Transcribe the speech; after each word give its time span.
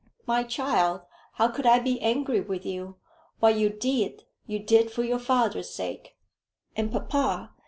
"My 0.25 0.41
child, 0.41 1.01
how 1.33 1.49
could 1.49 1.67
I 1.67 1.77
be 1.77 2.01
angry 2.01 2.41
with 2.41 2.65
you? 2.65 2.95
What 3.39 3.53
you 3.55 3.69
did, 3.69 4.23
you 4.47 4.57
did 4.57 4.89
for 4.89 5.03
your 5.03 5.19
father's 5.19 5.69
sake." 5.69 6.15
"And 6.75 6.91
papa? 6.91 7.51